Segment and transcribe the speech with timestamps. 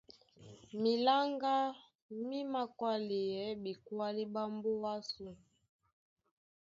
[0.81, 1.55] Miláŋgá
[2.27, 5.25] mí mākwáleyɛɛ́ ɓekwálí ɓá mbóa ásū.